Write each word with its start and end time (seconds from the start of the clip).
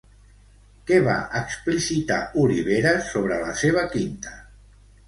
Què 0.91 0.97
va 1.07 1.17
explicitar, 1.41 2.19
Oliveras, 2.45 3.13
sobre 3.15 3.41
la 3.47 3.57
seva 3.65 3.87
quinta? 3.97 4.39